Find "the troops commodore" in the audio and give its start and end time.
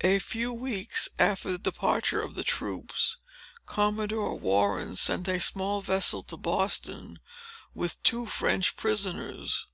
2.34-4.36